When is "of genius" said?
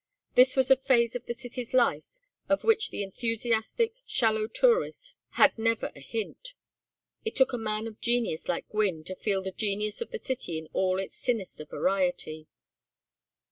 7.85-8.49